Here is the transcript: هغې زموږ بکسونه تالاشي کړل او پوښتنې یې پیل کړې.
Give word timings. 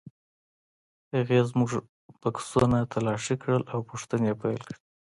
هغې 1.15 1.39
زموږ 1.49 1.69
بکسونه 2.21 2.77
تالاشي 2.91 3.35
کړل 3.41 3.63
او 3.73 3.79
پوښتنې 3.89 4.27
یې 4.29 4.37
پیل 4.41 4.59
کړې. 4.67 4.77